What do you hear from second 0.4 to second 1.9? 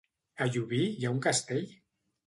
A Llubí hi ha un castell?